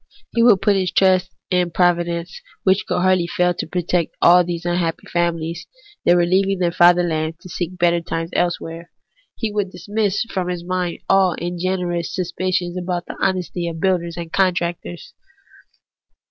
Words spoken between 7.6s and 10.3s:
for better times elsewhere. He would dismiss